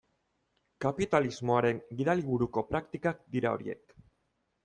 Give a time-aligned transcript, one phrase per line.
[0.85, 3.97] Kapitalismoaren gidaliburuko praktikak dira horiek.